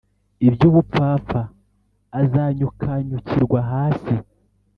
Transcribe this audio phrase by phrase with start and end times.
[0.47, 1.41] iby ubupfapfa
[2.21, 4.13] azanyukanyukirwa hasi